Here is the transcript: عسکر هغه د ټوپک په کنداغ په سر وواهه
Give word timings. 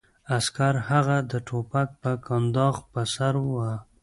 عسکر 0.37 0.73
هغه 0.89 1.17
د 1.31 1.33
ټوپک 1.47 1.89
په 2.01 2.11
کنداغ 2.25 2.75
په 2.93 3.01
سر 3.13 3.33
وواهه 3.43 3.77